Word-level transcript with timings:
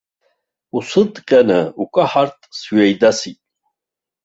Усыдҟьаны 0.77 1.59
укаҳартә 1.81 2.45
сҩеидасит. 2.57 3.39